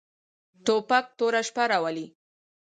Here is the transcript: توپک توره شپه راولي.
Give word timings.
توپک 0.65 1.05
توره 1.17 1.41
شپه 1.47 1.63
راولي. 1.71 2.05